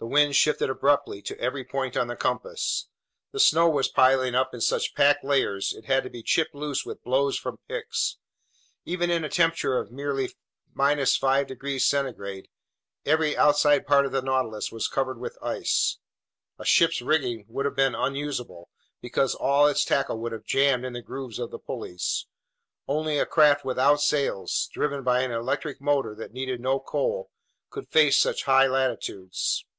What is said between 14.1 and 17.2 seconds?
the Nautilus was covered with ice. A ship's